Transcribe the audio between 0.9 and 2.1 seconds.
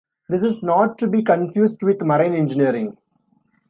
to be confused with